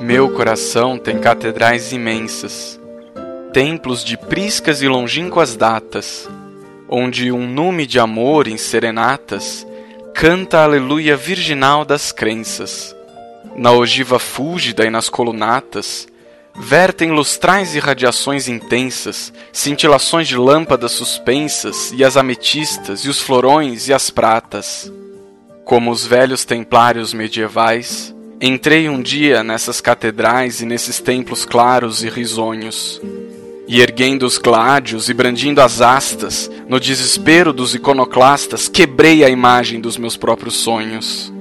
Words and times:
Meu 0.00 0.30
coração 0.30 0.96
tem 0.96 1.18
catedrais 1.18 1.92
imensas, 1.92 2.80
templos 3.52 4.04
de 4.04 4.16
priscas 4.16 4.80
e 4.80 4.88
longínquas 4.88 5.56
datas, 5.56 6.28
onde 6.88 7.32
um 7.32 7.46
nume 7.46 7.86
de 7.86 7.98
amor 7.98 8.46
em 8.46 8.56
serenatas 8.56 9.66
canta 10.14 10.60
a 10.60 10.64
aleluia 10.64 11.16
virginal 11.16 11.84
das 11.84 12.12
crenças. 12.12 12.94
Na 13.56 13.72
ogiva 13.72 14.18
fúlgida 14.18 14.84
e 14.84 14.90
nas 14.90 15.08
colunatas, 15.08 16.06
vertem 16.58 17.10
lustrais 17.12 17.74
irradiações 17.74 18.48
intensas, 18.48 19.32
cintilações 19.52 20.26
de 20.26 20.36
lâmpadas 20.36 20.92
suspensas, 20.92 21.92
e 21.92 22.04
as 22.04 22.16
ametistas, 22.16 23.00
e 23.00 23.08
os 23.08 23.20
florões, 23.20 23.88
e 23.88 23.92
as 23.92 24.10
pratas. 24.10 24.90
Como 25.64 25.90
os 25.90 26.06
velhos 26.06 26.44
templários 26.44 27.12
medievais, 27.12 28.14
entrei 28.40 28.88
um 28.88 29.02
dia 29.02 29.42
nessas 29.42 29.80
catedrais 29.80 30.60
e 30.60 30.66
nesses 30.66 31.00
templos 31.00 31.44
claros 31.44 32.02
e 32.02 32.08
risonhos. 32.08 33.00
E 33.68 33.80
erguendo 33.80 34.24
os 34.24 34.38
gládios 34.38 35.08
e 35.08 35.14
brandindo 35.14 35.60
as 35.60 35.80
astas, 35.80 36.48
no 36.68 36.78
desespero 36.78 37.52
dos 37.52 37.74
iconoclastas, 37.74 38.68
quebrei 38.68 39.24
a 39.24 39.28
imagem 39.28 39.80
dos 39.80 39.96
meus 39.96 40.16
próprios 40.16 40.54
sonhos. 40.54 41.32